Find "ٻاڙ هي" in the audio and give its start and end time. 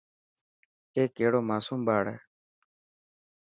1.87-2.17